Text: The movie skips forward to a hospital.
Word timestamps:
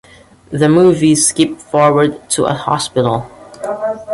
The 0.49 0.67
movie 0.67 1.13
skips 1.13 1.61
forward 1.61 2.27
to 2.31 2.45
a 2.45 2.55
hospital. 2.55 3.29